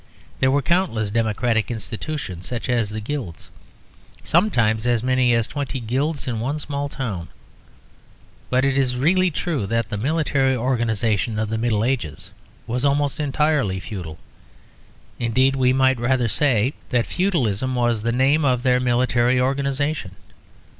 There 0.39 0.49
were 0.49 0.63
countless 0.63 1.11
democratic 1.11 1.69
institutions, 1.69 2.47
such 2.47 2.69
as 2.69 2.89
the 2.89 2.99
guilds; 3.01 3.51
sometimes 4.23 4.87
as 4.87 5.03
many 5.03 5.31
as 5.35 5.47
twenty 5.47 5.79
guilds 5.79 6.27
in 6.27 6.39
one 6.39 6.57
small 6.57 6.89
town. 6.89 7.27
But 8.49 8.65
it 8.65 8.75
is 8.75 8.95
really 8.95 9.29
true 9.29 9.67
that 9.67 9.89
the 9.89 9.97
military 9.97 10.55
organization 10.55 11.37
of 11.37 11.49
the 11.49 11.59
Middle 11.59 11.83
Ages 11.85 12.31
was 12.65 12.83
almost 12.83 13.19
entirely 13.19 13.79
feudal; 13.79 14.17
indeed 15.19 15.55
we 15.55 15.71
might 15.71 15.99
rather 15.99 16.27
say 16.27 16.73
that 16.89 17.05
feudalism 17.05 17.75
was 17.75 18.01
the 18.01 18.11
name 18.11 18.43
of 18.43 18.63
their 18.63 18.79
military 18.79 19.39
organisation. 19.39 20.15